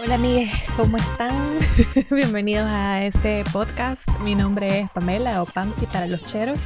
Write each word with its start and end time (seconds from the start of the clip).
Hola 0.00 0.14
amigues, 0.14 0.52
¿cómo 0.76 0.96
están? 0.96 1.58
Bienvenidos 2.12 2.68
a 2.68 3.04
este 3.04 3.42
podcast. 3.52 4.08
Mi 4.20 4.36
nombre 4.36 4.82
es 4.82 4.90
Pamela 4.92 5.42
o 5.42 5.46
Pamsi 5.46 5.86
para 5.86 6.06
los 6.06 6.22
cheros. 6.22 6.60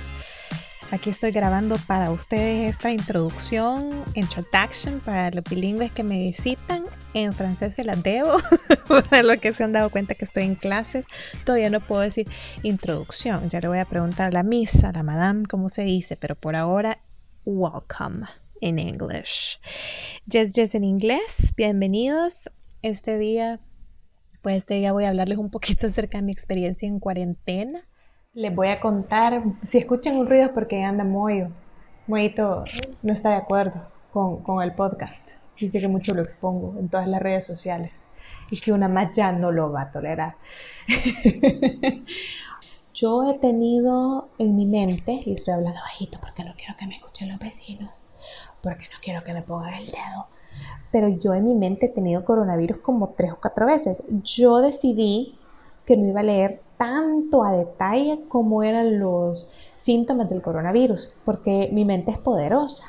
Aquí 0.91 1.09
estoy 1.09 1.31
grabando 1.31 1.79
para 1.87 2.11
ustedes 2.11 2.69
esta 2.69 2.93
introducción, 2.93 4.05
introduction 4.17 5.01
para 5.01 5.31
los 5.31 5.45
bilingües 5.45 5.91
que 5.93 6.03
me 6.03 6.19
visitan. 6.19 6.85
En 7.15 7.33
francés 7.33 7.75
se 7.75 7.85
las 7.85 8.03
debo, 8.03 8.37
para 9.09 9.23
los 9.23 9.39
que 9.39 9.55
se 9.55 9.65
han 9.65 9.73
dado 9.73 9.89
cuenta 9.89 10.15
que 10.15 10.27
estoy 10.27 10.43
en 10.43 10.55
clases. 10.55 11.07
Todavía 11.47 11.71
no 11.71 11.81
puedo 11.81 12.03
decir 12.03 12.29
introducción. 12.63 13.49
Ya 13.49 13.61
le 13.61 13.69
voy 13.69 13.79
a 13.79 13.87
preguntar 13.87 14.29
a 14.29 14.33
la 14.33 14.43
misa, 14.43 14.91
a 14.91 14.93
la 14.93 15.03
madame, 15.03 15.47
cómo 15.47 15.71
se 15.71 15.85
dice, 15.85 16.19
pero 16.19 16.35
por 16.35 16.55
ahora, 16.55 16.99
welcome 17.47 18.27
in 18.61 18.79
English. 18.79 19.59
Yes, 20.27 20.53
yes 20.53 20.75
en 20.75 20.85
inglés. 20.85 21.55
Bienvenidos 21.57 22.51
este 22.83 23.19
día, 23.19 23.61
pues 24.43 24.57
este 24.57 24.75
día 24.75 24.93
voy 24.93 25.05
a 25.05 25.09
hablarles 25.09 25.39
un 25.39 25.51
poquito 25.51 25.87
acerca 25.89 26.19
de 26.19 26.23
mi 26.23 26.33
experiencia 26.33 26.87
en 26.87 27.01
cuarentena. 27.01 27.87
Les 28.35 28.55
voy 28.55 28.69
a 28.69 28.81
contar, 28.81 29.43
si 29.63 29.79
escuchan 29.79 30.17
un 30.17 30.27
ruido 30.27 30.47
es 30.47 30.53
porque 30.53 30.83
anda 30.83 31.05
muy, 31.05 31.47
Moito 32.07 32.65
no 33.03 33.13
está 33.13 33.31
de 33.31 33.37
acuerdo 33.37 33.89
con, 34.13 34.43
con 34.43 34.63
el 34.63 34.75
podcast. 34.75 35.37
Dice 35.59 35.81
que 35.81 35.89
mucho 35.89 36.15
lo 36.15 36.23
expongo 36.23 36.79
en 36.79 36.89
todas 36.89 37.07
las 37.07 37.23
redes 37.23 37.47
sociales 37.47 38.09
y 38.51 38.59
que 38.59 38.73
una 38.73 38.89
más 38.89 39.17
ya 39.17 39.33
no 39.33 39.53
lo 39.53 39.71
va 39.71 39.83
a 39.83 39.91
tolerar. 39.91 40.37
Yo 42.95 43.31
he 43.31 43.39
tenido 43.39 44.29
en 44.39 44.55
mi 44.55 44.67
mente, 44.67 45.21
y 45.25 45.33
estoy 45.33 45.55
hablando 45.55 45.81
bajito 45.81 46.19
porque 46.21 46.45
no 46.45 46.55
quiero 46.57 46.77
que 46.77 46.87
me 46.87 46.97
escuchen 46.97 47.31
los 47.31 47.39
vecinos, 47.39 48.07
porque 48.63 48.85
no 48.93 48.99
quiero 49.01 49.25
que 49.25 49.33
me 49.33 49.41
pongan 49.43 49.75
el 49.75 49.87
dedo, 49.87 50.29
pero 50.91 51.09
yo 51.09 51.35
en 51.35 51.45
mi 51.45 51.55
mente 51.55 51.87
he 51.87 51.89
tenido 51.89 52.25
coronavirus 52.25 52.79
como 52.79 53.09
tres 53.11 53.33
o 53.33 53.39
cuatro 53.41 53.67
veces. 53.67 54.03
Yo 54.23 54.61
decidí 54.61 55.39
que 55.87 55.97
no 55.97 56.07
iba 56.07 56.21
a 56.21 56.25
leer 56.25 56.61
tanto 56.77 57.45
a 57.45 57.53
detalle 57.53 58.21
cómo 58.29 58.63
eran 58.63 58.99
los 58.99 59.51
síntomas 59.77 60.29
del 60.29 60.43
coronavirus, 60.43 61.13
porque 61.25 61.71
mi 61.73 61.85
mente 61.85 62.11
es 62.11 62.19
poderosa 62.19 62.85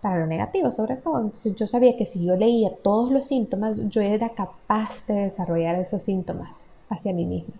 para 0.00 0.18
lo 0.18 0.26
negativo 0.26 0.70
sobre 0.70 0.96
todo. 0.96 1.20
Entonces 1.20 1.54
yo 1.54 1.66
sabía 1.66 1.96
que 1.96 2.06
si 2.06 2.24
yo 2.24 2.36
leía 2.36 2.74
todos 2.82 3.10
los 3.10 3.26
síntomas, 3.26 3.76
yo 3.88 4.00
era 4.00 4.30
capaz 4.30 5.06
de 5.06 5.14
desarrollar 5.14 5.76
esos 5.76 6.02
síntomas 6.02 6.70
hacia 6.88 7.12
mí 7.12 7.24
misma. 7.24 7.54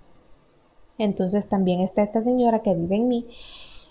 Entonces 0.98 1.48
también 1.48 1.80
está 1.80 2.02
esta 2.02 2.22
señora 2.22 2.60
que 2.60 2.74
vive 2.74 2.96
en 2.96 3.08
mí 3.08 3.26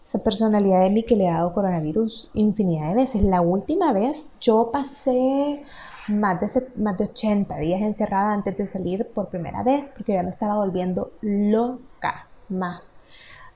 esa 0.08 0.20
personalidad 0.20 0.84
de 0.84 0.90
mí 0.90 1.04
que 1.04 1.18
le 1.18 1.28
ha 1.28 1.34
dado 1.34 1.54
coronavirus 1.54 2.30
infinidad 2.34 2.90
de 2.90 2.96
veces. 2.96 3.24
La 3.24 3.42
última 3.42 3.92
vez 3.92 4.30
yo 4.40 4.72
pasé 4.72 5.66
más 6.08 6.40
de, 6.40 6.68
más 6.78 6.98
de 6.98 7.04
80 7.06 7.58
días 7.58 7.82
encerrada 7.82 8.34
antes 8.34 8.58
de 8.58 8.68
salir 8.68 9.08
por 9.14 9.28
primera 9.28 9.64
vez 9.64 9.92
porque 9.94 10.14
ya 10.14 10.24
me 10.24 10.30
estaba 10.30 10.56
volviendo 10.56 11.12
loca 11.22 12.28
más. 12.48 12.96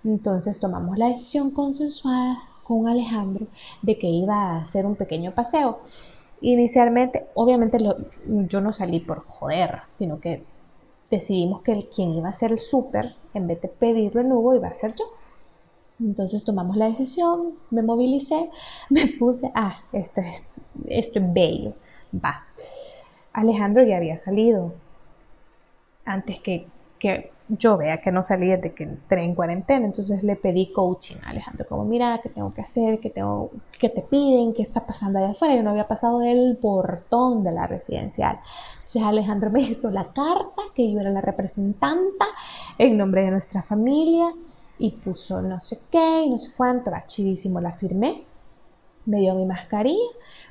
Entonces 0.04 0.60
tomamos 0.60 0.98
la 0.98 1.08
decisión 1.08 1.52
consensuada 1.52 2.40
con 2.64 2.88
Alejandro 2.88 3.48
de 3.82 3.98
que 3.98 4.08
iba 4.08 4.36
a 4.36 4.62
hacer 4.62 4.86
un 4.86 4.96
pequeño 4.96 5.34
paseo. 5.34 5.80
Inicialmente, 6.42 7.28
obviamente 7.34 7.78
yo 8.26 8.62
no 8.62 8.74
salí 8.74 9.00
por 9.00 9.24
joder, 9.26 9.84
sino 9.92 10.20
que 10.20 10.44
decidimos 11.10 11.62
que 11.62 11.72
el, 11.72 11.88
quien 11.88 12.14
iba 12.14 12.28
a 12.28 12.32
hacer 12.32 12.52
el 12.52 12.58
súper, 12.58 13.16
en 13.34 13.48
vez 13.48 13.62
de 13.62 13.68
pedirlo 13.68 14.22
en 14.22 14.58
iba 14.58 14.68
a 14.68 14.74
ser 14.74 14.96
yo. 14.96 15.06
Entonces 16.02 16.44
tomamos 16.44 16.78
la 16.78 16.86
decisión, 16.86 17.54
me 17.70 17.82
movilicé, 17.82 18.50
me 18.90 19.08
puse, 19.08 19.52
ah, 19.56 19.76
esto 19.92 20.22
es, 20.22 20.56
esto 20.88 21.20
es 21.20 21.34
bello, 21.34 21.74
va. 22.14 22.46
Alejandro 23.34 23.84
ya 23.84 23.98
había 23.98 24.18
salido 24.18 24.74
antes 26.04 26.40
que, 26.40 26.68
que 27.00 27.32
yo 27.48 27.78
vea 27.78 28.00
que 28.00 28.12
no 28.12 28.24
salí 28.24 28.48
desde 28.48 28.74
que 28.74 28.84
entré 28.84 29.24
en 29.24 29.36
cuarentena, 29.36 29.86
entonces 29.86 30.24
le 30.24 30.36
pedí 30.36 30.72
coaching 30.72 31.18
a 31.24 31.30
Alejandro, 31.32 31.66
como 31.68 31.84
mira, 31.84 32.20
¿qué 32.24 32.30
tengo 32.30 32.50
que 32.50 32.62
hacer? 32.62 33.00
¿Qué, 33.00 33.10
tengo, 33.10 33.52
qué 33.78 33.90
te 33.90 34.02
piden? 34.02 34.54
¿Qué 34.54 34.62
está 34.62 34.86
pasando 34.86 35.20
allá 35.20 35.32
afuera? 35.32 35.56
Yo 35.56 35.64
no 35.64 35.72
había 35.72 35.88
pasado 35.88 36.20
del 36.20 36.58
portón 36.58 37.44
de 37.44 37.52
la 37.52 37.68
residencial. 37.68 38.40
Entonces 38.76 39.04
Alejandro 39.04 39.50
me 39.52 39.62
hizo 39.62 39.92
la 39.92 40.06
carta, 40.06 40.62
que 40.74 40.92
yo 40.92 41.00
era 41.00 41.10
la 41.10 41.22
representante 41.22 42.26
en 42.78 42.98
nombre 42.98 43.24
de 43.24 43.32
nuestra 43.32 43.62
familia 43.62 44.34
y 44.82 44.92
puso 44.92 45.42
no 45.44 45.60
sé 45.60 45.80
qué 45.92 46.24
y 46.26 46.30
no 46.30 46.38
sé 46.40 46.52
cuánto, 46.58 46.90
va 46.92 47.06
chidísimo, 47.06 47.62
la 47.62 47.72
firmé, 47.72 48.24
me 49.06 49.20
dio 49.20 49.36
mi 49.36 49.46
mascarilla, 49.46 50.00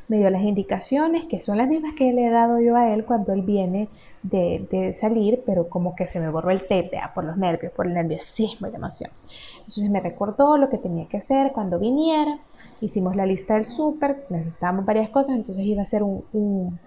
me 0.06 0.18
dio 0.18 0.30
las 0.30 0.42
indicaciones 0.42 1.24
que 1.26 1.40
son 1.40 1.58
las 1.58 1.68
mismas 1.68 1.94
que 1.96 2.12
le 2.12 2.26
he 2.26 2.30
dado 2.30 2.60
yo 2.60 2.76
a 2.76 2.92
él 2.94 3.04
cuando 3.06 3.32
él 3.32 3.42
viene 3.42 3.88
de, 4.22 4.92
salir, 4.94 5.42
pero 5.44 5.68
como 5.68 5.96
que 5.96 6.06
se 6.06 6.20
me 6.20 6.30
borró 6.30 6.50
el 6.50 6.62
tape 6.62 6.92
por 7.12 7.24
los 7.24 7.36
nervios, 7.36 7.72
por 7.72 7.88
el 7.88 7.94
nerviosismo 7.94 8.68
y 8.68 8.70
la 8.70 8.78
emoción. 8.78 9.10
Entonces 9.58 9.90
me 9.90 10.00
recordó 10.00 10.56
lo 10.56 10.68
que 10.68 10.78
tenía 10.78 11.08
que 11.08 11.16
hacer 11.16 11.52
cuando 11.52 11.80
viniera, 11.80 12.38
hicimos 12.80 13.16
la 13.16 13.26
lista 13.26 13.54
del 13.54 13.64
súper, 13.64 14.26
necesitábamos 14.30 14.84
varias 14.84 15.10
cosas, 15.10 15.36
entonces 15.36 15.64
iba 15.64 15.82
a 15.82 15.86
ser 15.86 16.04
un, 16.04 16.24
un, 16.32 16.78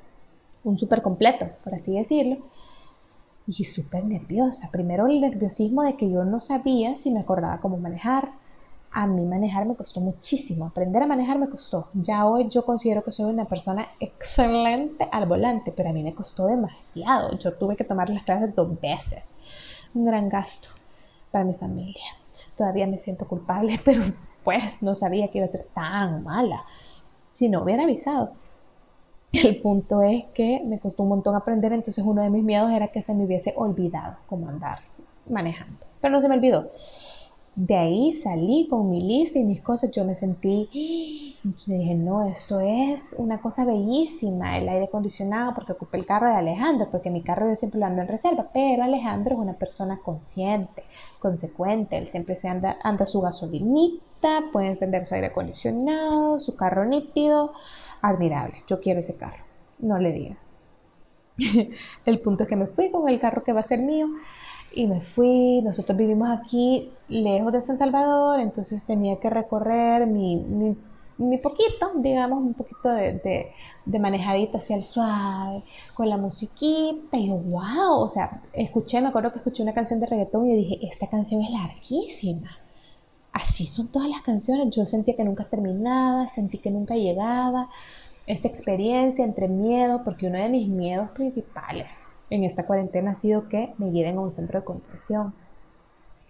un 0.64 0.78
súper 0.78 1.02
completo, 1.02 1.50
por 1.64 1.76
así 1.76 1.94
decirlo 1.98 2.38
y 3.48 3.64
súper 3.64 4.06
nerviosa. 4.06 4.70
Primero 4.72 5.08
el 5.08 5.22
nerviosismo 5.22 5.84
de 5.84 5.96
que 5.96 6.10
yo 6.10 6.24
no 6.24 6.40
sabía 6.40 6.96
si 6.96 7.12
me 7.12 7.20
acordaba 7.20 7.60
cómo 7.60 7.78
manejar. 7.78 8.32
A 8.92 9.08
mí 9.08 9.26
manejar 9.26 9.66
me 9.66 9.76
costó 9.76 10.02
muchísimo, 10.02 10.68
aprender 10.68 11.02
a 11.02 11.08
manejar 11.08 11.40
me 11.40 11.50
costó. 11.50 11.88
Ya 11.94 12.28
hoy 12.28 12.48
yo 12.48 12.64
considero 12.64 13.04
que 13.04 13.12
soy 13.12 13.26
una 13.26 13.46
persona 13.46 13.88
excelente 14.00 15.10
al 15.12 15.26
volante, 15.26 15.72
pero 15.72 15.90
a 15.90 15.94
mí 15.94 16.04
me 16.04 16.14
costó 16.14 16.46
demasiado. 16.46 17.36
Yo 17.38 17.54
tuve 17.54 17.76
que 17.76 17.84
tomar 17.84 18.10
las 18.10 18.24
clases 18.24 18.56
dos 18.56 18.80
veces. 18.80 19.34
Un 19.96 20.06
gran 20.06 20.30
gasto 20.30 20.70
para 21.32 21.44
mi 21.44 21.56
familia. 21.56 22.04
Todavía 22.56 22.86
me 22.86 23.00
siento 23.00 23.28
culpable, 23.28 23.80
pero 23.86 24.04
pues 24.44 24.84
no 24.84 24.94
sabía 24.94 25.30
que 25.30 25.40
iba 25.40 25.48
a 25.48 25.52
ser 25.52 25.66
tan 25.74 26.24
mala. 26.24 26.64
Si 27.34 27.50
no 27.50 27.64
hubiera 27.64 27.84
avisado. 27.84 28.34
El 29.44 29.60
punto 29.62 30.04
es 30.04 30.26
que 30.26 30.62
me 30.64 30.80
costó 30.80 31.04
un 31.04 31.10
montón 31.10 31.36
aprender, 31.36 31.74
entonces 31.74 32.04
uno 32.06 32.22
de 32.22 32.30
mis 32.30 32.44
miedos 32.44 32.72
era 32.72 32.90
que 32.90 33.02
se 33.02 33.16
me 33.16 33.26
hubiese 33.26 33.54
olvidado 33.58 34.18
cómo 34.28 34.48
andar 34.48 34.80
manejando. 35.28 35.88
Pero 36.00 36.12
no 36.12 36.22
se 36.22 36.30
me 36.30 36.36
olvidó. 36.36 36.70
De 37.56 37.76
ahí 37.76 38.14
salí 38.14 38.68
con 38.68 38.90
mi 38.90 39.02
lista 39.02 39.40
y 39.40 39.44
mis 39.44 39.62
cosas. 39.62 39.92
Yo 39.92 40.06
me 40.06 40.14
sentí, 40.14 41.36
dije, 41.44 41.96
no, 41.96 42.28
esto 42.28 42.60
es 42.60 43.16
una 43.18 43.42
cosa 43.42 43.66
bellísima, 43.66 44.58
el 44.58 44.70
aire 44.70 44.86
acondicionado, 44.86 45.54
porque 45.56 45.74
ocupé 45.74 45.98
el 45.98 46.06
carro 46.06 46.30
de 46.30 46.36
Alejandro, 46.36 46.90
porque 46.92 47.10
mi 47.10 47.22
carro 47.22 47.50
yo 47.50 47.56
siempre 47.56 47.80
lo 47.80 47.86
ando 47.88 48.02
en 48.02 48.08
reserva, 48.08 48.50
pero 48.54 48.84
Alejandro 48.84 49.36
es 49.36 49.40
una 49.40 49.54
persona 49.54 50.00
consciente, 50.04 50.84
consecuente, 51.20 51.98
él 51.98 52.10
siempre 52.10 52.36
se 52.36 52.48
anda, 52.48 52.78
anda 52.84 53.06
su 53.06 53.22
gasolinita, 53.22 54.46
puede 54.52 54.68
encender 54.68 55.06
su 55.06 55.14
aire 55.14 55.28
acondicionado, 55.28 56.40
su 56.40 56.56
carro 56.56 56.86
nítido, 56.86 57.54
admirable, 58.04 58.64
yo 58.68 58.80
quiero 58.80 59.00
ese 59.00 59.16
carro, 59.16 59.44
no 59.80 59.98
le 59.98 60.12
diga. 60.12 60.38
el 62.06 62.20
punto 62.20 62.44
es 62.44 62.50
que 62.50 62.56
me 62.56 62.68
fui 62.68 62.92
con 62.92 63.10
el 63.10 63.20
carro 63.20 63.44
que 63.44 63.54
va 63.54 63.62
a 63.62 63.64
ser 63.64 63.80
mío 63.80 64.08
y 64.76 64.86
me 64.88 65.02
fui, 65.02 65.62
nosotros 65.64 65.98
vivimos 65.98 66.30
aquí 66.30 66.92
lejos 67.08 67.54
de 67.54 67.62
San 67.62 67.78
Salvador, 67.78 68.40
entonces 68.40 68.86
tenía 68.86 69.20
que 69.20 69.30
recorrer 69.30 70.06
mi, 70.08 70.36
mi, 71.18 71.38
poquito, 71.38 71.92
digamos, 71.96 72.40
un 72.40 72.54
poquito 72.54 72.90
de, 72.90 73.52
de, 73.86 74.00
manejadita 74.00 74.58
hacia 74.58 74.76
el 74.76 74.84
suave, 74.84 75.64
con 75.94 76.10
la 76.10 76.18
musiquita, 76.18 77.18
y 77.18 77.30
wow, 77.30 78.02
o 78.02 78.10
sea, 78.10 78.42
escuché, 78.52 79.00
me 79.02 79.10
acuerdo 79.10 79.32
que 79.32 79.38
escuché 79.38 79.64
una 79.64 79.74
canción 79.74 80.00
de 80.00 80.08
reggaetón 80.08 80.48
y 80.48 80.56
dije, 80.56 80.80
esta 80.88 81.08
canción 81.08 81.42
es 81.42 81.52
larguísima. 81.52 82.58
Así 83.34 83.66
son 83.66 83.88
todas 83.88 84.08
las 84.08 84.22
canciones. 84.22 84.74
Yo 84.76 84.86
sentía 84.86 85.16
que 85.16 85.24
nunca 85.24 85.46
terminaba, 85.46 86.28
sentí 86.28 86.60
que 86.60 86.70
nunca 86.70 86.96
llegaba. 86.96 87.70
Esta 88.28 88.48
experiencia 88.48 89.26
entre 89.26 89.48
miedo, 89.48 90.04
porque 90.04 90.28
uno 90.28 90.38
de 90.38 90.50
mis 90.50 90.70
miedos 90.70 91.10
principales 91.10 92.06
en 92.30 92.44
esta 92.44 92.66
cuarentena 92.66 93.12
ha 93.12 93.16
sido 93.16 93.50
que 93.50 93.74
me 93.80 93.92
lleven 93.92 94.18
a 94.18 94.22
un 94.22 94.32
centro 94.32 94.60
de 94.60 94.66
contención. 94.66 95.34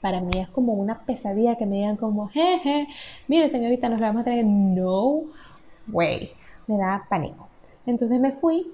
Para 0.02 0.22
mí 0.22 0.32
es 0.36 0.48
como 0.48 0.74
una 0.74 1.06
pesadilla 1.06 1.58
que 1.58 1.66
me 1.66 1.76
digan 1.78 1.98
como, 1.98 2.30
jeje, 2.30 2.88
mire 3.28 3.50
señorita, 3.50 3.90
nos 3.90 4.00
la 4.00 4.08
vamos 4.08 4.22
a 4.22 4.26
tener. 4.26 4.46
No 4.46 5.24
way. 5.90 6.32
Me 6.68 6.78
da 6.78 7.06
pánico. 7.10 7.50
Entonces 7.86 8.20
me 8.22 8.32
fui 8.32 8.72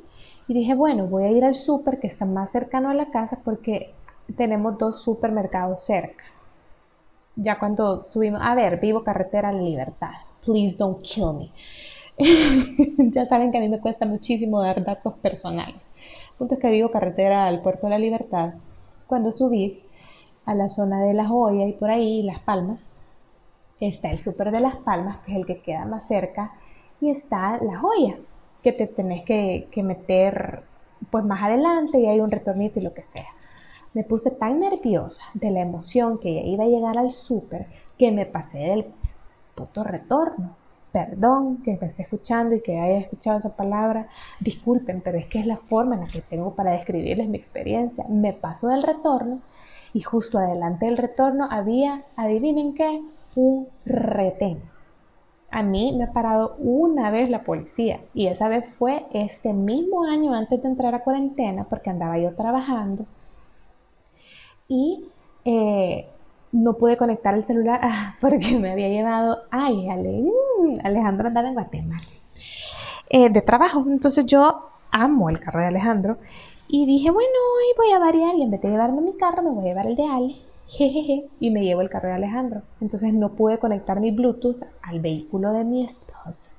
y 0.48 0.54
dije, 0.54 0.75
bueno, 0.75 1.08
voy 1.08 1.24
a 1.24 1.32
ir 1.32 1.44
al 1.44 1.56
súper 1.56 2.00
que 2.00 2.08
está 2.08 2.25
más 2.25 2.52
cercano 2.52 2.90
a 2.90 2.94
la 2.94 3.10
casa 3.10 3.42
porque 3.44 3.94
tenemos 4.36 4.78
dos 4.78 5.02
supermercados 5.02 5.84
cerca 5.84 6.24
ya 7.41 7.57
cuando 7.57 8.06
subimos, 8.06 8.41
a 8.44 8.53
ver, 8.56 8.80
vivo 8.80 9.03
carretera 9.03 9.51
la 9.51 9.62
libertad, 9.62 10.12
please 10.45 10.77
don't 10.77 11.01
kill 11.01 11.33
me. 11.33 11.51
ya 13.12 13.25
saben 13.25 13.51
que 13.51 13.57
a 13.57 13.62
mí 13.62 13.69
me 13.69 13.80
cuesta 13.80 14.06
muchísimo 14.06 14.62
dar 14.62 14.83
datos 14.83 15.13
personales. 15.15 15.81
El 16.31 16.38
punto 16.38 16.56
es 16.56 16.59
que 16.59 16.69
vivo 16.69 16.91
carretera 16.91 17.47
al 17.47 17.62
puerto 17.62 17.88
de 17.88 17.91
la 17.91 18.00
libertad. 18.00 18.56
Cuando 19.07 19.31
subís 19.31 19.86
a 20.45 20.53
la 20.53 20.68
zona 20.68 21.01
de 21.01 21.13
La 21.13 21.27
Joya 21.27 21.65
y 21.65 21.74
por 21.74 21.89
ahí, 21.89 22.24
Las 22.24 22.39
Palmas, 22.39 22.88
está 23.80 24.12
el 24.12 24.19
súper 24.19 24.51
de 24.51 24.59
Las 24.59 24.75
Palmas, 24.75 25.19
que 25.25 25.31
es 25.31 25.38
el 25.38 25.45
que 25.45 25.62
queda 25.62 25.86
más 25.86 26.07
cerca, 26.07 26.53
y 27.00 27.09
está 27.09 27.57
La 27.63 27.80
Joya, 27.80 28.18
que 28.62 28.74
te 28.74 28.88
tenés 28.88 29.24
que, 29.24 29.69
que 29.71 29.83
meter 29.83 30.63
pues 31.09 31.24
más 31.24 31.41
adelante 31.41 32.00
y 32.00 32.07
hay 32.07 32.19
un 32.19 32.31
retornito 32.31 32.80
y 32.80 32.83
lo 32.83 32.94
que 32.94 33.03
sea. 33.03 33.27
Me 33.94 34.03
puse 34.03 34.31
tan 34.31 34.59
nerviosa 34.59 35.24
de 35.33 35.50
la 35.50 35.62
emoción 35.62 36.19
que 36.19 36.36
ya 36.36 36.41
iba 36.41 36.63
a 36.63 36.68
llegar 36.68 36.97
al 37.00 37.12
súper 37.12 37.65
que 37.97 38.12
me 38.12 38.27
pasé 38.27 38.59
del 38.59 38.86
puto 39.56 39.83
retorno. 39.83 40.56
Perdón 40.91 41.63
que 41.63 41.77
me 41.81 41.88
esté 41.88 42.03
escuchando 42.03 42.56
y 42.56 42.62
que 42.62 42.80
haya 42.80 43.00
escuchado 43.00 43.39
esa 43.39 43.56
palabra. 43.56 44.07
Disculpen, 44.39 45.01
pero 45.01 45.18
es 45.18 45.25
que 45.25 45.39
es 45.39 45.47
la 45.47 45.57
forma 45.57 45.95
en 45.95 46.01
la 46.01 46.07
que 46.07 46.21
tengo 46.21 46.53
para 46.53 46.74
describirles 46.74 47.30
mi 47.30 47.38
experiencia. 47.38 48.06
Me 48.07 48.31
pasó 48.31 48.68
del 48.68 48.83
retorno 48.83 49.39
y 49.94 50.01
justo 50.01 50.38
adelante 50.38 50.86
del 50.86 50.97
retorno 50.97 51.47
había, 51.50 52.03
adivinen 52.15 52.75
qué, 52.75 53.01
un 53.36 53.68
retén. 53.86 54.62
A 55.50 55.63
mí 55.63 55.95
me 55.97 56.03
ha 56.03 56.13
parado 56.13 56.56
una 56.59 57.09
vez 57.09 57.31
la 57.31 57.44
policía 57.44 58.01
y 58.13 58.27
esa 58.27 58.50
vez 58.50 58.69
fue 58.69 59.07
este 59.13 59.51
mismo 59.53 60.03
año 60.03 60.36
antes 60.36 60.62
de 60.62 60.69
entrar 60.69 60.94
a 60.94 61.03
cuarentena 61.03 61.63
porque 61.63 61.89
andaba 61.89 62.19
yo 62.19 62.36
trabajando 62.36 63.06
y 64.69 65.04
eh, 65.44 66.07
no 66.51 66.74
pude 66.75 66.95
conectar 66.95 67.33
el 67.33 67.44
celular 67.44 67.81
porque 68.21 68.57
me 68.57 68.71
había 68.71 68.88
llevado, 68.88 69.39
ay, 69.51 69.89
mm, 69.89 70.86
Alejandro 70.86 71.27
andaba 71.27 71.50
en 71.50 71.56
Guatemala, 71.56 72.07
eh, 73.10 73.30
de 73.30 73.42
trabajo. 73.42 73.83
Entonces 73.88 74.25
yo 74.25 74.69
amo 74.92 75.30
el 75.30 75.39
carro 75.39 75.60
de 75.60 75.68
Alejandro 75.68 76.18
y 76.68 76.86
dije, 76.86 77.10
bueno, 77.12 77.30
hoy 77.30 77.75
voy 77.75 77.94
a 77.94 78.00
variar 78.00 78.36
y 78.36 78.44
en 78.44 78.51
vez 78.51 78.62
de 78.62 78.69
llevarme 78.69 79.01
mi 79.01 79.18
carro 79.18 79.42
me 79.42 79.50
voy 79.50 79.66
a 79.66 79.69
llevar 79.69 79.88
el 79.88 79.95
de 79.98 80.06
Ale. 80.06 80.36
Jejeje, 80.72 81.27
y 81.39 81.50
me 81.50 81.63
llevo 81.63 81.81
el 81.81 81.89
carro 81.89 82.10
de 82.10 82.13
Alejandro. 82.13 82.62
Entonces 82.80 83.12
no 83.15 83.30
pude 83.30 83.57
conectar 83.57 84.00
mi 84.00 84.12
Bluetooth 84.12 84.63
al 84.83 85.00
vehículo 85.00 85.51
de 85.51 85.63
mi 85.63 85.83
esposa. 85.83 86.51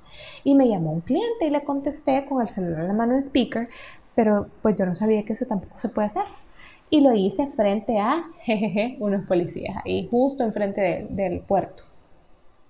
Y 0.43 0.57
me 0.57 0.69
llamó 0.69 0.91
un 0.91 1.01
cliente 1.01 1.47
y 1.47 1.51
le 1.51 1.63
contesté 1.63 2.27
con 2.27 2.43
el 2.43 2.49
celular 2.49 2.81
en 2.81 2.89
la 2.89 2.95
mano 2.95 3.15
en 3.15 3.23
speaker, 3.23 3.69
pero 4.17 4.49
pues 4.63 4.75
yo 4.75 4.85
no 4.85 4.97
sabía 4.97 5.25
que 5.25 5.35
eso 5.35 5.47
tampoco 5.47 5.79
se 5.79 5.91
puede 5.91 6.09
hacer 6.09 6.25
y 6.91 7.01
lo 7.01 7.15
hice 7.15 7.47
frente 7.47 7.99
a 7.99 8.25
unos 8.99 9.25
policías 9.27 9.77
ahí, 9.85 10.09
justo 10.11 10.45
enfrente 10.45 11.07
del 11.09 11.41
puerto, 11.41 11.85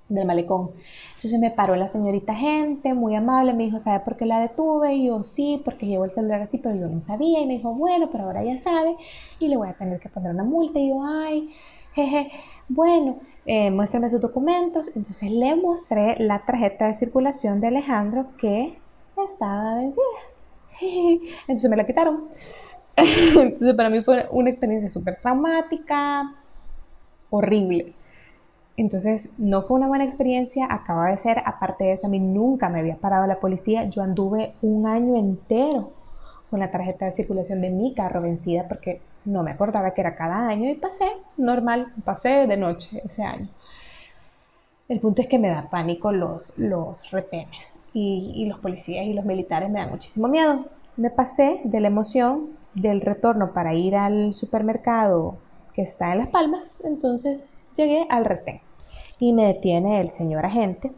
del 0.08 0.26
malecón. 0.26 0.70
Entonces 1.08 1.40
me 1.40 1.50
paró 1.50 1.74
la 1.74 1.88
señorita 1.88 2.34
gente, 2.34 2.94
muy 2.94 3.14
amable, 3.14 3.54
me 3.54 3.64
dijo, 3.64 3.78
¿sabe 3.78 4.00
por 4.00 4.16
qué 4.16 4.26
la 4.26 4.40
detuve? 4.40 4.94
Y 4.94 5.06
yo, 5.06 5.22
sí, 5.22 5.60
porque 5.64 5.86
llevo 5.86 6.04
el 6.04 6.10
celular 6.10 6.42
así, 6.42 6.58
pero 6.58 6.74
yo 6.76 6.88
no 6.88 7.00
sabía. 7.00 7.40
Y 7.40 7.46
me 7.46 7.54
dijo, 7.54 7.74
bueno, 7.74 8.10
pero 8.12 8.24
ahora 8.24 8.44
ya 8.44 8.58
sabe 8.58 8.96
y 9.38 9.48
le 9.48 9.56
voy 9.56 9.68
a 9.68 9.74
tener 9.74 9.98
que 10.00 10.10
poner 10.10 10.32
una 10.32 10.44
multa. 10.44 10.78
Y 10.78 10.90
yo, 10.90 11.02
ay, 11.02 11.48
jeje, 11.94 12.30
bueno, 12.68 13.16
eh, 13.46 13.70
muéstrame 13.70 14.10
sus 14.10 14.20
documentos. 14.20 14.94
Entonces 14.94 15.30
le 15.30 15.56
mostré 15.56 16.16
la 16.18 16.44
tarjeta 16.44 16.88
de 16.88 16.94
circulación 16.94 17.60
de 17.60 17.68
Alejandro 17.68 18.26
que 18.36 18.78
estaba 19.28 19.76
vencida. 19.76 20.04
Entonces 21.48 21.70
me 21.70 21.76
la 21.76 21.86
quitaron. 21.86 22.28
Entonces 23.36 23.74
para 23.74 23.90
mí 23.90 24.02
fue 24.02 24.28
una 24.30 24.50
experiencia 24.50 24.88
súper 24.88 25.20
traumática, 25.20 26.34
horrible. 27.30 27.94
Entonces 28.76 29.30
no 29.36 29.62
fue 29.62 29.76
una 29.78 29.88
buena 29.88 30.04
experiencia, 30.04 30.66
acaba 30.70 31.10
de 31.10 31.16
ser, 31.16 31.42
aparte 31.44 31.84
de 31.84 31.92
eso, 31.92 32.06
a 32.06 32.10
mí 32.10 32.18
nunca 32.18 32.70
me 32.70 32.80
había 32.80 32.96
parado 32.96 33.26
la 33.26 33.38
policía, 33.38 33.84
yo 33.84 34.02
anduve 34.02 34.54
un 34.62 34.86
año 34.86 35.16
entero 35.16 35.92
con 36.48 36.60
la 36.60 36.70
tarjeta 36.70 37.04
de 37.04 37.12
circulación 37.12 37.60
de 37.60 37.70
mi 37.70 37.94
carro 37.94 38.22
vencida 38.22 38.66
porque 38.68 39.00
no 39.24 39.42
me 39.42 39.52
acordaba 39.52 39.92
que 39.92 40.00
era 40.00 40.16
cada 40.16 40.48
año 40.48 40.68
y 40.68 40.74
pasé 40.74 41.06
normal, 41.36 41.92
pasé 42.04 42.46
de 42.46 42.56
noche 42.56 43.02
ese 43.04 43.22
año. 43.22 43.48
El 44.88 44.98
punto 44.98 45.22
es 45.22 45.28
que 45.28 45.38
me 45.38 45.50
da 45.50 45.68
pánico 45.70 46.10
los, 46.10 46.52
los 46.56 47.10
retenes 47.12 47.80
y, 47.92 48.32
y 48.34 48.46
los 48.46 48.58
policías 48.58 49.06
y 49.06 49.12
los 49.12 49.24
militares 49.24 49.70
me 49.70 49.78
dan 49.78 49.90
muchísimo 49.90 50.26
miedo. 50.26 50.64
Me 50.96 51.10
pasé 51.10 51.60
de 51.64 51.80
la 51.80 51.86
emoción 51.88 52.58
del 52.74 53.00
retorno 53.00 53.52
para 53.52 53.74
ir 53.74 53.96
al 53.96 54.34
supermercado 54.34 55.36
que 55.74 55.82
está 55.82 56.12
en 56.12 56.18
Las 56.18 56.28
Palmas, 56.28 56.82
entonces 56.84 57.50
llegué 57.74 58.06
al 58.10 58.24
retén 58.24 58.60
y 59.18 59.32
me 59.32 59.46
detiene 59.46 60.00
el 60.00 60.08
señor 60.08 60.46
agente 60.46 60.92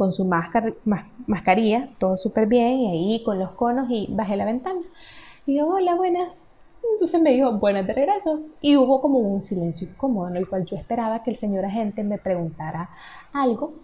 con 0.00 0.14
su 0.14 0.24
máscara, 0.24 0.70
mascarilla, 1.26 1.90
todo 1.98 2.16
súper 2.16 2.46
bien, 2.46 2.78
y 2.78 2.90
ahí 2.90 3.22
con 3.22 3.38
los 3.38 3.50
conos 3.50 3.86
y 3.90 4.08
bajé 4.10 4.34
la 4.34 4.46
ventana. 4.46 4.80
Y 5.44 5.56
yo, 5.56 5.68
hola, 5.68 5.94
buenas. 5.94 6.50
Entonces 6.92 7.20
me 7.20 7.32
dijo, 7.32 7.52
buenas 7.52 7.86
de 7.86 7.92
regreso. 7.92 8.40
Y 8.62 8.78
hubo 8.78 9.02
como 9.02 9.18
un 9.18 9.42
silencio 9.42 9.86
incómodo 9.86 10.28
en 10.28 10.36
el 10.36 10.48
cual 10.48 10.64
yo 10.64 10.76
esperaba 10.76 11.22
que 11.22 11.28
el 11.28 11.36
señor 11.36 11.66
agente 11.66 12.02
me 12.02 12.16
preguntara 12.16 12.88
algo. 13.34 13.74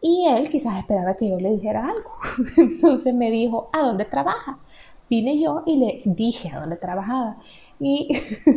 Y 0.00 0.26
él 0.28 0.48
quizás 0.48 0.78
esperaba 0.78 1.14
que 1.14 1.28
yo 1.28 1.38
le 1.38 1.50
dijera 1.50 1.86
algo. 1.86 2.12
Entonces 2.56 3.12
me 3.14 3.30
dijo, 3.30 3.68
¿a 3.74 3.82
dónde 3.82 4.06
trabaja? 4.06 4.60
Vine 5.08 5.40
yo 5.40 5.62
y 5.66 5.76
le 5.76 6.02
dije 6.04 6.50
a 6.50 6.60
dónde 6.60 6.76
trabajaba. 6.76 7.38
Y, 7.78 8.08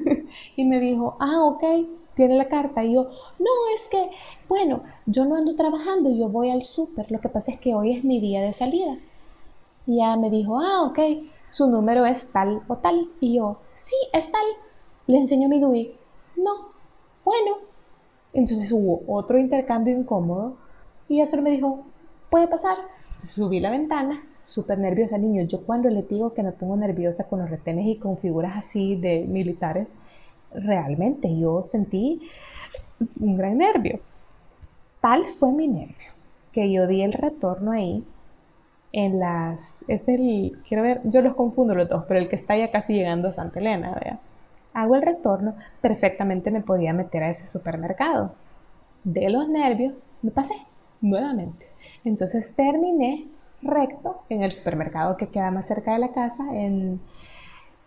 y 0.55 0.65
me 0.65 0.79
dijo, 0.79 1.17
ah, 1.19 1.43
ok, 1.43 1.63
tiene 2.15 2.35
la 2.37 2.47
carta. 2.47 2.83
Y 2.83 2.93
yo, 2.93 3.09
no, 3.39 3.49
es 3.75 3.87
que, 3.89 4.09
bueno, 4.47 4.83
yo 5.05 5.25
no 5.25 5.35
ando 5.35 5.55
trabajando, 5.55 6.09
yo 6.09 6.29
voy 6.29 6.49
al 6.49 6.65
súper. 6.65 7.11
Lo 7.11 7.19
que 7.19 7.29
pasa 7.29 7.51
es 7.51 7.59
que 7.59 7.75
hoy 7.75 7.93
es 7.93 8.03
mi 8.03 8.19
día 8.19 8.41
de 8.41 8.53
salida. 8.53 8.97
Y 9.85 9.97
ya 9.97 10.15
me 10.17 10.29
dijo, 10.29 10.59
ah, 10.59 10.83
ok, 10.83 10.99
su 11.49 11.67
número 11.69 12.05
es 12.05 12.31
tal 12.31 12.61
o 12.67 12.77
tal. 12.77 13.09
Y 13.19 13.35
yo, 13.37 13.57
sí, 13.75 13.95
es 14.13 14.31
tal. 14.31 14.45
Le 15.07 15.17
enseño 15.17 15.49
mi 15.49 15.59
DUI. 15.59 15.95
No, 16.35 16.69
bueno. 17.23 17.57
Entonces 18.31 18.71
hubo 18.71 19.01
otro 19.07 19.39
intercambio 19.39 19.97
incómodo 19.97 20.55
y 21.07 21.19
eso 21.19 21.41
me 21.41 21.49
dijo, 21.49 21.83
puede 22.29 22.47
pasar. 22.47 22.77
subí 23.19 23.59
la 23.59 23.71
ventana 23.71 24.28
súper 24.49 24.79
nerviosa, 24.79 25.17
niño. 25.17 25.43
Yo 25.43 25.65
cuando 25.65 25.89
le 25.89 26.01
digo 26.03 26.33
que 26.33 26.43
me 26.43 26.51
pongo 26.51 26.75
nerviosa 26.75 27.25
con 27.25 27.39
los 27.39 27.49
retenes 27.49 27.87
y 27.87 27.97
con 27.97 28.17
figuras 28.17 28.57
así 28.57 28.95
de 28.95 29.21
militares, 29.21 29.95
realmente 30.53 31.37
yo 31.37 31.63
sentí 31.63 32.21
un 33.19 33.37
gran 33.37 33.57
nervio. 33.57 33.99
Tal 35.01 35.27
fue 35.27 35.51
mi 35.51 35.67
nervio 35.67 36.09
que 36.51 36.71
yo 36.71 36.87
di 36.87 37.01
el 37.01 37.13
retorno 37.13 37.71
ahí 37.71 38.03
en 38.91 39.19
las... 39.19 39.85
Es 39.87 40.07
el... 40.07 40.59
Quiero 40.67 40.83
ver, 40.83 41.01
yo 41.03 41.21
los 41.21 41.35
confundo 41.35 41.75
los 41.75 41.87
dos, 41.87 42.05
pero 42.07 42.19
el 42.19 42.27
que 42.27 42.35
está 42.35 42.57
ya 42.57 42.71
casi 42.71 42.93
llegando 42.93 43.29
a 43.29 43.33
Santa 43.33 43.59
Elena, 43.59 43.97
¿vea? 44.03 44.19
Hago 44.73 44.95
el 44.95 45.03
retorno, 45.03 45.55
perfectamente 45.81 46.51
me 46.51 46.61
podía 46.61 46.93
meter 46.93 47.23
a 47.23 47.29
ese 47.29 47.47
supermercado. 47.47 48.33
De 49.03 49.29
los 49.29 49.47
nervios, 49.47 50.07
me 50.21 50.31
pasé 50.31 50.55
nuevamente. 51.01 51.67
Entonces 52.03 52.55
terminé 52.55 53.27
recto 53.61 54.23
en 54.29 54.43
el 54.43 54.51
supermercado 54.51 55.17
que 55.17 55.27
queda 55.27 55.51
más 55.51 55.67
cerca 55.67 55.93
de 55.93 55.99
la 55.99 56.11
casa, 56.11 56.43
en 56.53 57.01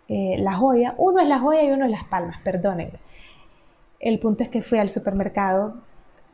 eh, 0.07 0.35
La 0.39 0.55
Joya. 0.55 0.95
Uno 0.97 1.19
es 1.19 1.27
La 1.27 1.39
Joya 1.39 1.63
y 1.63 1.71
uno 1.71 1.85
es 1.85 1.91
Las 1.91 2.03
Palmas, 2.05 2.37
perdonen. 2.43 2.91
El 3.99 4.19
punto 4.19 4.43
es 4.43 4.49
que 4.49 4.61
fui 4.61 4.79
al 4.79 4.89
supermercado 4.89 5.75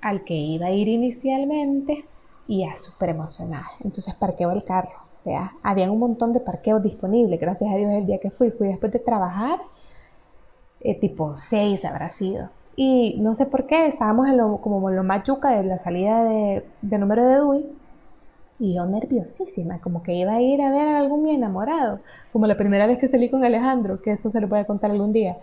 al 0.02 0.24
que 0.24 0.34
iba 0.34 0.68
a 0.68 0.72
ir 0.72 0.88
inicialmente 0.88 2.06
y 2.48 2.66
ya 2.66 2.76
súper 2.76 3.10
emocionada. 3.10 3.68
Entonces 3.80 4.14
parqueo 4.16 4.52
el 4.52 4.64
carro. 4.64 4.92
¿vea? 5.26 5.54
Habían 5.62 5.92
un 5.92 6.00
montón 6.00 6.34
de 6.34 6.40
parqueos 6.40 6.82
disponibles, 6.82 7.40
gracias 7.40 7.72
a 7.72 7.76
Dios 7.76 7.94
el 7.94 8.06
día 8.06 8.20
que 8.20 8.32
fui. 8.32 8.52
Fui 8.52 8.68
después 8.68 8.92
de 8.92 9.00
trabajar, 9.00 9.60
eh, 10.82 10.96
tipo 11.00 11.36
6 11.36 11.86
habrá 11.86 12.10
sido. 12.10 12.50
Y 12.76 13.20
no 13.20 13.36
sé 13.36 13.46
por 13.46 13.68
qué, 13.68 13.88
estábamos 13.88 14.28
en 14.30 14.38
lo, 14.38 14.58
como 14.62 14.90
en 14.90 14.96
lo 14.96 15.04
más 15.04 15.24
yuca 15.24 15.50
de 15.50 15.64
la 15.64 15.78
salida 15.78 16.24
de, 16.24 16.66
de 16.82 16.98
número 16.98 17.26
de 17.28 17.36
DUI 17.36 17.79
y 18.60 18.76
yo 18.76 18.86
nerviosísima, 18.86 19.80
como 19.80 20.04
que 20.04 20.14
iba 20.14 20.34
a 20.34 20.42
ir 20.42 20.62
a 20.62 20.70
ver 20.70 20.90
a 20.90 21.00
algún 21.00 21.24
mi 21.24 21.34
enamorado, 21.34 22.02
como 22.32 22.46
la 22.46 22.58
primera 22.58 22.88
vez 22.88 22.98
que 22.98 23.08
salí 23.08 23.30
con 23.30 23.44
Alejandro, 23.44 24.02
que 24.02 24.12
eso 24.12 24.30
se 24.30 24.42
lo 24.42 24.48
voy 24.48 24.60
a 24.60 24.66
contar 24.66 24.92
algún 24.92 25.14
día. 25.14 25.38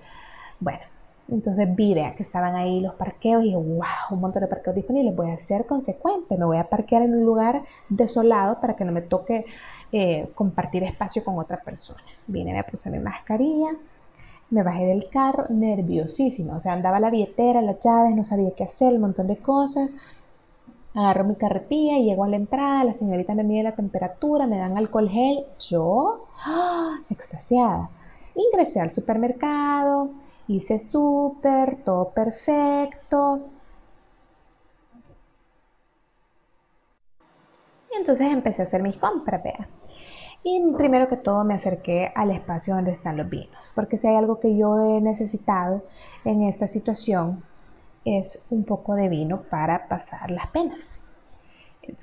Bueno, 0.61 0.81
entonces 1.29 1.75
vi, 1.75 1.95
vea, 1.95 2.15
que 2.15 2.23
estaban 2.23 2.55
ahí 2.55 2.81
los 2.81 2.95
parqueos 2.95 3.45
y 3.45 3.55
wow, 3.55 3.83
un 4.11 4.21
montón 4.21 4.43
de 4.43 4.49
parqueos 4.49 4.77
disponibles. 4.77 5.17
Voy 5.17 5.31
a 5.31 5.39
ser 5.39 5.67
consecuente, 5.67 6.39
me 6.39 6.45
voy 6.45 6.59
a 6.59 6.69
parquear 6.69 7.03
en 7.03 7.15
un 7.15 7.25
lugar 7.25 7.63
desolado 7.89 8.61
para 8.61 8.77
que 8.77 8.85
no 8.85 8.93
me 8.93 9.03
toque 9.03 9.45
eh, 9.93 10.31
compartir 10.35 10.85
espacio 10.85 11.25
con 11.25 11.39
otra 11.39 11.61
persona. 11.63 12.01
Vine, 12.27 12.53
me 12.53 12.63
puse 12.65 12.91
mi 12.91 13.01
mascarilla, 13.01 13.71
me 14.51 14.63
bajé 14.63 14.85
del 14.85 15.09
carro 15.11 15.47
nerviosísima, 15.49 16.55
o 16.55 16.61
sea, 16.61 16.75
andaba 16.75 17.01
la 17.01 17.11
billetera, 17.11 17.61
las 17.61 17.81
llaves, 17.81 18.15
no 18.15 18.23
sabía 18.23 18.53
qué 18.57 18.65
hacer, 18.65 18.95
un 18.95 19.01
montón 19.01 19.27
de 19.27 19.39
cosas. 19.39 19.97
Agarro 20.97 21.25
mi 21.25 21.35
carretilla, 21.37 21.99
llego 21.99 22.25
a 22.25 22.29
la 22.29 22.37
entrada, 22.37 22.83
la 22.83 22.95
señorita 22.95 23.35
me 23.35 23.45
mide 23.45 23.63
la 23.63 23.77
temperatura, 23.77 24.47
me 24.47 24.57
dan 24.57 24.79
alcohol 24.79 25.11
gel. 25.11 25.45
Yo, 25.61 26.27
¡ah! 26.47 27.01
extasiada. 27.11 27.91
Ingresé 28.35 28.81
al 28.81 28.91
supermercado, 28.91 30.13
hice 30.49 30.79
súper, 30.79 31.85
todo 31.85 32.09
perfecto. 32.11 33.41
Y 37.93 37.99
entonces 37.99 38.33
empecé 38.33 38.63
a 38.63 38.65
hacer 38.65 38.83
mis 38.83 38.97
compras, 38.97 39.43
vea. 39.43 39.69
Y 40.45 40.63
primero 40.79 41.11
que 41.11 41.19
todo 41.19 41.45
me 41.45 41.55
acerqué 41.55 42.11
al 42.15 42.31
espacio 42.31 42.75
donde 42.75 42.93
están 42.93 43.19
los 43.19 43.29
vinos, 43.29 43.71
porque 43.75 43.99
si 43.99 44.07
hay 44.07 44.17
algo 44.17 44.41
que 44.41 44.57
yo 44.57 44.97
he 44.97 45.03
necesitado 45.03 45.83
en 46.25 46.43
esta 46.43 46.67
situación 46.67 47.45
es 48.07 48.47
un 48.51 48.65
poco 48.65 48.95
de 48.95 49.09
vino 49.09 49.43
para 49.43 49.89
pasar 49.89 50.31
las 50.31 50.47
penas. 50.47 51.03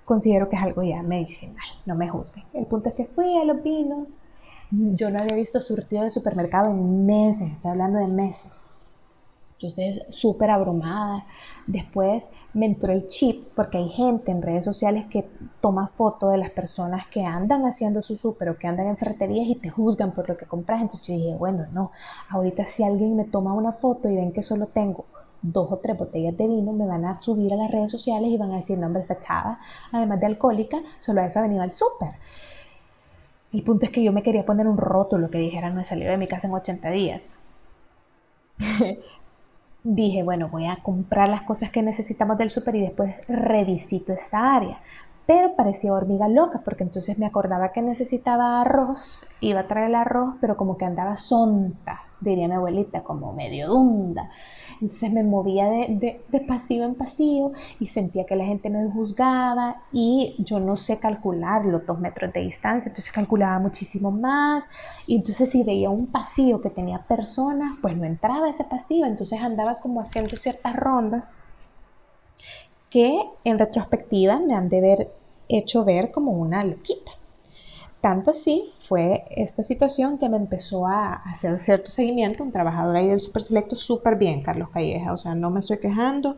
Considero 0.05 0.50
que 0.50 0.55
es 0.55 0.62
algo 0.62 0.83
ya 0.83 1.01
medicinal, 1.01 1.65
no 1.86 1.95
me 1.95 2.10
juzguen. 2.10 2.45
El 2.53 2.65
punto 2.65 2.89
es 2.89 2.95
que 2.95 3.05
fui 3.05 3.38
a 3.38 3.45
los 3.45 3.62
vinos 3.63 4.22
Yo 4.72 5.10
no 5.10 5.19
había 5.19 5.36
visto 5.36 5.62
surtido 5.62 6.03
de 6.03 6.10
supermercado 6.10 6.69
en 6.69 7.05
meses, 7.05 7.51
estoy 7.51 7.72
hablando 7.72 8.00
de 8.00 8.07
meses. 8.07 8.62
Entonces, 9.53 10.03
súper 10.10 10.50
abrumada. 10.50 11.25
Después 11.67 12.31
me 12.53 12.65
entró 12.65 12.91
el 12.91 13.07
chip, 13.07 13.45
porque 13.55 13.77
hay 13.77 13.88
gente 13.88 14.31
en 14.31 14.41
redes 14.41 14.65
sociales 14.65 15.05
que 15.10 15.29
toma 15.62 15.88
foto 15.88 16.29
de 16.29 16.38
las 16.38 16.50
personas 16.50 17.07
que 17.07 17.24
andan 17.24 17.65
haciendo 17.65 18.01
su 18.01 18.15
súper 18.15 18.50
o 18.50 18.57
que 18.57 18.67
andan 18.67 18.88
en 18.88 18.98
ferreterías 18.98 19.48
y 19.48 19.55
te 19.55 19.69
juzgan 19.69 20.12
por 20.12 20.27
lo 20.27 20.36
que 20.36 20.45
compras. 20.45 20.81
Entonces 20.81 21.07
yo 21.07 21.13
dije, 21.13 21.36
bueno, 21.36 21.65
no, 21.72 21.91
ahorita 22.29 22.65
si 22.65 22.83
alguien 22.83 23.15
me 23.15 23.24
toma 23.24 23.53
una 23.53 23.72
foto 23.74 24.10
y 24.10 24.17
ven 24.17 24.33
que 24.33 24.41
solo 24.41 24.67
tengo 24.67 25.05
dos 25.43 25.67
o 25.71 25.77
tres 25.77 25.95
botellas 25.97 26.35
de 26.35 26.47
vino, 26.47 26.73
me 26.73 26.88
van 26.88 27.05
a 27.05 27.17
subir 27.19 27.53
a 27.53 27.55
las 27.55 27.69
redes 27.69 27.91
sociales 27.91 28.31
y 28.31 28.38
van 28.38 28.51
a 28.51 28.55
decir, 28.55 28.79
no, 28.79 28.88
hombre, 28.88 29.01
esa 29.01 29.19
chava, 29.19 29.59
además 29.91 30.19
de 30.19 30.25
alcohólica, 30.25 30.81
solo 30.97 31.21
a 31.21 31.25
eso 31.25 31.38
ha 31.39 31.43
venido 31.43 31.62
al 31.62 31.69
súper. 31.69 32.13
El 33.51 33.62
punto 33.62 33.85
es 33.85 33.91
que 33.91 34.03
yo 34.03 34.12
me 34.12 34.23
quería 34.23 34.45
poner 34.45 34.65
un 34.65 34.77
rótulo 34.77 35.29
que 35.29 35.38
dijera, 35.38 35.69
no 35.69 35.81
he 35.81 35.83
salido 35.83 36.09
de 36.09 36.17
mi 36.17 36.27
casa 36.27 36.47
en 36.47 36.53
80 36.53 36.89
días. 36.89 37.29
dije, 39.83 40.23
bueno, 40.23 40.47
voy 40.50 40.67
a 40.67 40.77
comprar 40.77 41.29
las 41.29 41.43
cosas 41.43 41.69
que 41.69 41.81
necesitamos 41.81 42.38
del 42.38 42.51
súper 42.51 42.75
y 42.75 42.81
después 42.81 43.15
revisito 43.27 44.13
esta 44.13 44.55
área. 44.55 44.79
Pero 45.25 45.55
parecía 45.55 45.93
hormiga 45.93 46.27
loca 46.27 46.62
porque 46.65 46.83
entonces 46.83 47.17
me 47.17 47.25
acordaba 47.25 47.71
que 47.71 47.81
necesitaba 47.81 48.62
arroz, 48.62 49.25
iba 49.39 49.62
a 49.62 49.67
traer 49.67 49.89
el 49.89 49.95
arroz, 49.95 50.35
pero 50.41 50.57
como 50.57 50.77
que 50.77 50.85
andaba 50.85 51.15
sonta, 51.15 52.01
diría 52.32 52.48
mi 52.48 52.56
abuelita, 52.56 53.03
como 53.03 53.34
medio 53.34 53.68
dunda. 53.68 54.30
Entonces 54.74 55.12
me 55.12 55.24
movía 55.24 55.65
de, 55.65 56.22
de, 56.30 56.46
en 56.70 56.96
pasivo 56.96 57.51
y 57.80 57.88
sentía 57.88 58.25
que 58.25 58.36
la 58.36 58.46
gente 58.46 58.70
me 58.70 58.89
juzgaba 58.92 59.84
y 59.92 60.36
yo 60.39 60.60
no 60.60 60.77
sé 60.77 61.00
calcular 61.00 61.65
los 61.65 61.86
dos 61.86 62.00
metros 62.00 62.34
de 62.34 62.42
distancia, 62.42 62.89
entonces 62.89 63.12
calculaba 63.12 63.60
muchísimo 63.60 64.12
más 64.12 64.68
y 65.08 65.15
entonces 65.15 65.50
si 65.50 65.63
veía 65.63 65.89
un 65.89 66.08
pasillo 66.08 66.62
que 66.62 66.70
tenía 66.70 67.00
personas, 67.00 67.74
pues 67.82 67.96
no 67.98 68.06
entraba 68.06 68.50
ese 68.50 68.63
pasillo, 68.63 69.06
entonces 69.06 69.42
andaba 69.42 69.80
como 69.80 70.01
haciendo 70.01 70.36
ciertas 70.36 70.75
rondas 70.75 71.34
que 72.89 73.24
en 73.44 73.58
retrospectiva 73.58 74.39
me 74.39 74.53
han 74.53 74.70
de 74.70 74.77
haber 74.77 75.13
hecho 75.50 75.84
ver 75.84 76.12
como 76.12 76.32
una 76.32 76.63
loquita. 76.63 77.12
Tanto 78.03 78.31
así 78.31 78.69
fue 78.79 79.24
esta 79.29 79.63
situación 79.63 80.17
que 80.17 80.27
me 80.27 80.36
empezó 80.36 80.88
a 80.88 81.13
hacer 81.13 81.55
cierto 81.55 81.89
seguimiento, 81.89 82.43
un 82.43 82.51
trabajador 82.51 82.98
ahí 82.98 83.07
del 83.07 83.22
Super 83.22 83.41
Selecto, 83.41 83.77
súper 83.77 84.17
bien, 84.17 84.41
Carlos 84.41 84.67
Calleja, 84.72 85.13
o 85.13 85.15
sea, 85.15 85.36
no 85.36 85.50
me 85.51 85.60
estoy 85.60 85.77
quejando, 85.77 86.36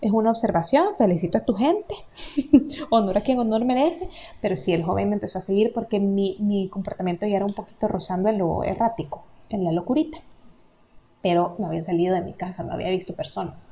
es 0.00 0.12
una 0.12 0.30
observación, 0.30 0.94
felicito 0.96 1.36
a 1.36 1.40
tu 1.40 1.54
gente, 1.54 1.96
honor 2.90 3.18
a 3.18 3.22
quien 3.22 3.40
honor 3.40 3.64
merece, 3.64 4.08
pero 4.40 4.56
sí, 4.56 4.72
el 4.72 4.84
joven 4.84 5.08
me 5.08 5.14
empezó 5.16 5.38
a 5.38 5.40
seguir 5.40 5.72
porque 5.72 5.98
mi, 5.98 6.36
mi 6.38 6.68
comportamiento 6.68 7.26
ya 7.26 7.38
era 7.38 7.46
un 7.46 7.52
poquito 7.52 7.88
rozando 7.88 8.28
en 8.28 8.38
lo 8.38 8.62
errático, 8.62 9.24
en 9.50 9.64
la 9.64 9.72
locurita, 9.72 10.18
pero 11.20 11.56
no 11.58 11.66
había 11.66 11.82
salido 11.82 12.14
de 12.14 12.20
mi 12.20 12.34
casa, 12.34 12.62
no 12.62 12.74
había 12.74 12.90
visto 12.90 13.16
personas. 13.16 13.66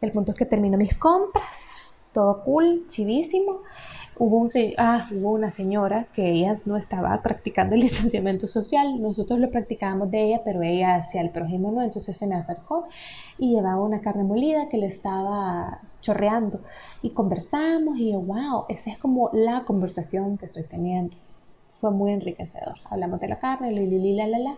El 0.00 0.10
punto 0.10 0.32
es 0.32 0.38
que 0.38 0.46
termino 0.46 0.78
mis 0.78 0.94
compras, 0.94 1.72
todo 2.14 2.42
cool, 2.44 2.86
chivísimo, 2.88 3.60
Hubo, 4.18 4.38
un, 4.38 4.48
ah, 4.78 5.08
hubo 5.12 5.30
una 5.32 5.50
señora 5.50 6.06
que 6.14 6.30
ella 6.30 6.58
no 6.64 6.76
estaba 6.76 7.20
practicando 7.22 7.74
el 7.74 7.82
distanciamiento 7.88 8.48
social, 8.48 9.00
nosotros 9.00 9.38
lo 9.38 9.50
practicábamos 9.50 10.10
de 10.10 10.24
ella, 10.24 10.42
pero 10.44 10.62
ella 10.62 10.96
hacía 10.96 11.20
el 11.20 11.30
prójimo 11.30 11.70
no, 11.70 11.82
entonces 11.82 12.16
se 12.16 12.26
me 12.26 12.34
acercó 12.34 12.84
y 13.38 13.54
llevaba 13.54 13.82
una 13.82 14.00
carne 14.00 14.24
molida 14.24 14.68
que 14.68 14.78
le 14.78 14.86
estaba 14.86 15.80
chorreando 16.00 16.60
y 17.02 17.10
conversamos 17.10 17.98
y 17.98 18.12
yo, 18.12 18.20
wow, 18.20 18.64
esa 18.68 18.90
es 18.90 18.98
como 18.98 19.30
la 19.32 19.64
conversación 19.64 20.38
que 20.38 20.46
estoy 20.46 20.62
teniendo. 20.62 21.16
Fue 21.72 21.90
muy 21.90 22.12
enriquecedor. 22.12 22.76
Hablamos 22.88 23.20
de 23.20 23.28
la 23.28 23.38
carne, 23.38 23.70
li, 23.70 24.14
la, 24.14 24.26
la, 24.26 24.38
la. 24.38 24.56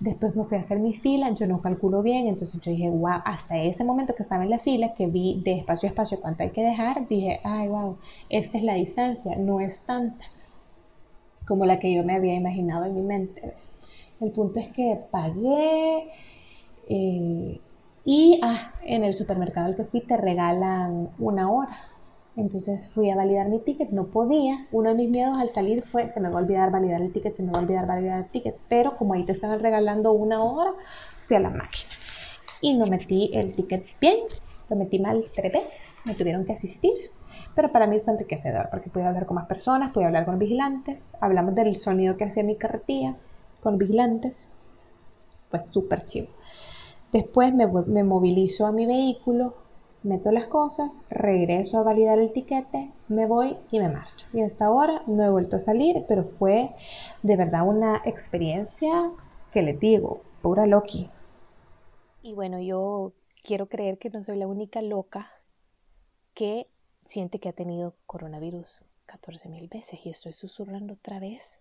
Después 0.00 0.34
me 0.34 0.44
fui 0.44 0.56
a 0.56 0.60
hacer 0.60 0.78
mi 0.78 0.94
fila, 0.94 1.30
yo 1.34 1.46
no 1.46 1.60
calculo 1.60 2.02
bien, 2.02 2.26
entonces 2.26 2.60
yo 2.62 2.70
dije, 2.70 2.88
wow, 2.88 3.20
hasta 3.24 3.58
ese 3.58 3.84
momento 3.84 4.14
que 4.14 4.22
estaba 4.22 4.44
en 4.44 4.50
la 4.50 4.58
fila, 4.58 4.94
que 4.94 5.06
vi 5.06 5.42
de 5.44 5.52
espacio 5.52 5.88
a 5.88 5.90
espacio 5.90 6.20
cuánto 6.20 6.42
hay 6.42 6.50
que 6.50 6.62
dejar, 6.62 7.06
dije, 7.06 7.40
ay, 7.44 7.68
wow, 7.68 7.98
esta 8.30 8.56
es 8.56 8.64
la 8.64 8.74
distancia, 8.74 9.36
no 9.36 9.60
es 9.60 9.84
tanta 9.84 10.24
como 11.46 11.66
la 11.66 11.80
que 11.80 11.92
yo 11.92 12.04
me 12.04 12.14
había 12.14 12.34
imaginado 12.34 12.84
en 12.86 12.94
mi 12.94 13.02
mente. 13.02 13.54
El 14.20 14.30
punto 14.30 14.60
es 14.60 14.68
que 14.68 15.00
pagué 15.10 16.08
eh, 16.88 17.60
y 18.04 18.40
ah, 18.42 18.72
en 18.82 19.04
el 19.04 19.12
supermercado 19.12 19.66
al 19.66 19.76
que 19.76 19.84
fui 19.84 20.00
te 20.00 20.16
regalan 20.16 21.10
una 21.18 21.50
hora 21.50 21.76
entonces 22.36 22.88
fui 22.88 23.10
a 23.10 23.16
validar 23.16 23.48
mi 23.48 23.58
ticket, 23.58 23.90
no 23.90 24.06
podía. 24.06 24.66
Uno 24.72 24.90
de 24.90 24.94
mis 24.94 25.10
miedos 25.10 25.36
al 25.38 25.48
salir 25.48 25.82
fue, 25.82 26.08
se 26.08 26.20
me 26.20 26.28
va 26.28 26.38
a 26.38 26.42
olvidar 26.42 26.70
validar 26.70 27.02
el 27.02 27.12
ticket, 27.12 27.36
se 27.36 27.42
me 27.42 27.52
va 27.52 27.58
a 27.58 27.62
olvidar 27.62 27.86
validar 27.86 28.20
el 28.20 28.26
ticket. 28.26 28.56
Pero 28.68 28.96
como 28.96 29.14
ahí 29.14 29.24
te 29.24 29.32
estaban 29.32 29.60
regalando 29.60 30.12
una 30.12 30.42
hora, 30.42 30.72
fui 31.24 31.36
a 31.36 31.40
la 31.40 31.50
máquina. 31.50 31.90
Y 32.60 32.74
no 32.74 32.86
metí 32.86 33.30
el 33.34 33.54
ticket 33.54 33.84
bien, 34.00 34.18
lo 34.68 34.76
metí 34.76 34.98
mal 34.98 35.24
tres 35.34 35.52
veces, 35.52 35.80
me 36.04 36.14
tuvieron 36.14 36.44
que 36.44 36.52
asistir. 36.52 36.92
Pero 37.54 37.72
para 37.72 37.86
mí 37.86 37.98
fue 38.00 38.12
enriquecedor 38.12 38.68
porque 38.70 38.90
pude 38.90 39.04
hablar 39.04 39.26
con 39.26 39.34
más 39.34 39.46
personas, 39.46 39.92
pude 39.92 40.04
hablar 40.04 40.24
con 40.24 40.38
vigilantes, 40.38 41.14
hablamos 41.20 41.54
del 41.54 41.74
sonido 41.76 42.16
que 42.16 42.24
hacía 42.24 42.44
mi 42.44 42.56
carretilla 42.56 43.16
con 43.60 43.76
vigilantes. 43.76 44.48
Pues 45.50 45.68
súper 45.70 46.04
chivo. 46.04 46.28
Después 47.12 47.52
me, 47.52 47.66
me 47.66 48.04
movilizo 48.04 48.66
a 48.66 48.72
mi 48.72 48.86
vehículo, 48.86 49.54
meto 50.02 50.30
las 50.32 50.46
cosas, 50.46 50.98
regreso 51.08 51.78
a 51.78 51.82
validar 51.82 52.18
el 52.18 52.32
tiquete, 52.32 52.92
me 53.08 53.26
voy 53.26 53.56
y 53.70 53.80
me 53.80 53.88
marcho. 53.88 54.26
Y 54.32 54.42
hasta 54.42 54.66
ahora 54.66 55.02
no 55.06 55.24
he 55.24 55.30
vuelto 55.30 55.56
a 55.56 55.60
salir, 55.60 56.04
pero 56.08 56.24
fue 56.24 56.74
de 57.22 57.36
verdad 57.36 57.66
una 57.66 58.00
experiencia 58.04 59.10
que 59.52 59.62
les 59.62 59.78
digo, 59.78 60.22
pura 60.42 60.66
Loki. 60.66 61.10
Y 62.22 62.34
bueno, 62.34 62.60
yo 62.60 63.12
quiero 63.42 63.66
creer 63.66 63.98
que 63.98 64.10
no 64.10 64.22
soy 64.22 64.38
la 64.38 64.46
única 64.46 64.82
loca 64.82 65.30
que 66.34 66.68
siente 67.08 67.40
que 67.40 67.48
ha 67.48 67.52
tenido 67.52 67.96
coronavirus 68.06 68.82
14 69.06 69.48
mil 69.48 69.68
veces 69.68 70.00
y 70.04 70.10
estoy 70.10 70.32
susurrando 70.32 70.94
otra 70.94 71.18
vez 71.18 71.60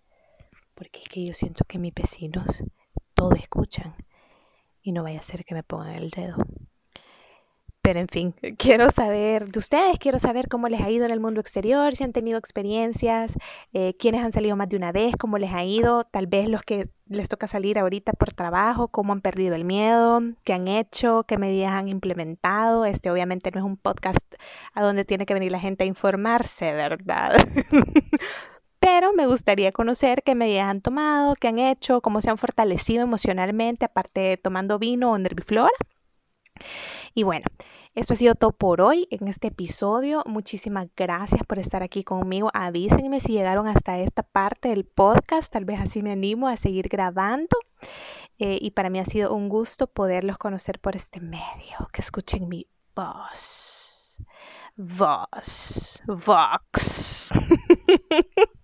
porque 0.79 1.01
es 1.01 1.09
que 1.09 1.25
yo 1.25 1.33
siento 1.33 1.65
que 1.65 1.77
mis 1.77 1.93
vecinos 1.93 2.63
todo 3.13 3.33
escuchan 3.33 3.95
y 4.81 4.93
no 4.93 5.03
vaya 5.03 5.19
a 5.19 5.23
ser 5.23 5.43
que 5.43 5.53
me 5.53 5.61
pongan 5.61 5.95
el 5.95 6.09
dedo. 6.09 6.37
Pero 7.81 7.99
en 7.99 8.07
fin, 8.07 8.35
quiero 8.57 8.91
saber 8.91 9.47
de 9.51 9.59
ustedes, 9.59 9.97
quiero 9.99 10.19
saber 10.19 10.49
cómo 10.49 10.67
les 10.67 10.81
ha 10.81 10.89
ido 10.89 11.05
en 11.05 11.11
el 11.11 11.19
mundo 11.19 11.39
exterior, 11.39 11.95
si 11.95 12.03
han 12.03 12.11
tenido 12.11 12.37
experiencias, 12.37 13.35
eh, 13.73 13.95
quiénes 13.97 14.23
han 14.23 14.33
salido 14.33 14.55
más 14.57 14.69
de 14.69 14.75
una 14.75 14.91
vez, 14.91 15.15
cómo 15.17 15.37
les 15.37 15.53
ha 15.53 15.63
ido, 15.63 16.03
tal 16.03 16.27
vez 16.27 16.49
los 16.49 16.61
que 16.61 16.89
les 17.07 17.29
toca 17.29 17.47
salir 17.47 17.79
ahorita 17.79 18.13
por 18.13 18.33
trabajo, 18.33 18.89
cómo 18.89 19.13
han 19.13 19.21
perdido 19.21 19.55
el 19.55 19.63
miedo, 19.63 20.21
qué 20.45 20.53
han 20.53 20.67
hecho, 20.67 21.23
qué 21.27 21.37
medidas 21.37 21.71
han 21.71 21.87
implementado. 21.87 22.85
Este 22.85 23.09
obviamente 23.09 23.49
no 23.51 23.59
es 23.59 23.65
un 23.65 23.77
podcast 23.77 24.35
a 24.73 24.83
donde 24.83 25.05
tiene 25.05 25.25
que 25.25 25.33
venir 25.33 25.51
la 25.51 25.59
gente 25.59 25.83
a 25.83 25.87
informarse, 25.87 26.73
¿verdad? 26.73 27.31
Pero 28.79 29.11
me 29.13 29.25
gustaría 29.27 29.71
conocer 29.71 30.23
qué 30.23 30.35
medidas 30.35 30.67
han 30.69 30.81
tomado, 30.81 31.35
qué 31.35 31.47
han 31.49 31.59
hecho, 31.59 32.01
cómo 32.01 32.21
se 32.21 32.29
han 32.29 32.37
fortalecido 32.37 33.03
emocionalmente, 33.03 33.85
aparte 33.85 34.21
de 34.21 34.37
tomando 34.37 34.79
vino 34.79 35.11
o 35.11 35.17
nerviflora. 35.17 35.71
Y 37.13 37.23
bueno, 37.23 37.45
esto 37.95 38.13
ha 38.13 38.15
sido 38.15 38.35
todo 38.35 38.51
por 38.51 38.81
hoy 38.81 39.07
en 39.11 39.27
este 39.27 39.47
episodio. 39.47 40.23
Muchísimas 40.25 40.87
gracias 40.95 41.41
por 41.45 41.59
estar 41.59 41.83
aquí 41.83 42.03
conmigo. 42.03 42.49
Avísenme 42.53 43.19
si 43.19 43.33
llegaron 43.33 43.67
hasta 43.67 43.99
esta 43.99 44.23
parte 44.23 44.69
del 44.69 44.85
podcast. 44.85 45.51
Tal 45.51 45.65
vez 45.65 45.79
así 45.81 46.03
me 46.03 46.11
animo 46.11 46.47
a 46.47 46.55
seguir 46.55 46.87
grabando. 46.87 47.57
Eh, 48.37 48.57
y 48.61 48.71
para 48.71 48.89
mí 48.89 48.99
ha 48.99 49.05
sido 49.05 49.33
un 49.33 49.49
gusto 49.49 49.87
poderlos 49.87 50.37
conocer 50.37 50.79
por 50.79 50.95
este 50.95 51.19
medio. 51.19 51.87
Que 51.91 52.01
escuchen 52.01 52.47
mi 52.47 52.67
voz. 52.95 54.19
Voz. 54.75 56.01
Vox. 56.07 57.31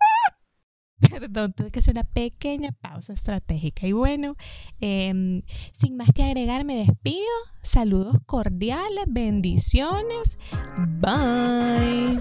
Perdón, 1.09 1.53
tuve 1.53 1.71
que 1.71 1.79
hacer 1.79 1.93
una 1.93 2.03
pequeña 2.03 2.71
pausa 2.71 3.13
estratégica. 3.13 3.88
Y 3.88 3.91
bueno, 3.91 4.35
em, 4.79 5.41
sin 5.71 5.97
más 5.97 6.09
que 6.13 6.24
agregar, 6.24 6.63
me 6.65 6.75
despido. 6.75 7.25
Saludos 7.62 8.17
cordiales, 8.25 9.05
bendiciones. 9.07 10.38
Bye. 11.00 12.19